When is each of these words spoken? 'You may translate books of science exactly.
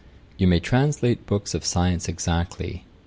'You 0.39 0.47
may 0.47 0.59
translate 0.59 1.27
books 1.27 1.53
of 1.53 1.63
science 1.63 2.09
exactly. 2.09 2.85